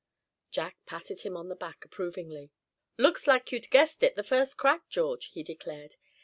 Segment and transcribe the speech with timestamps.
[0.49, 2.49] Jack patted him on the back approvingly.
[2.97, 5.95] "Looks like you'd guessed it the first crack, George," he declared.